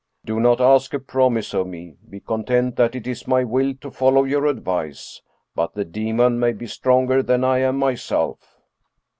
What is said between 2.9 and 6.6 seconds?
it is my will to follow your advice. But the demon may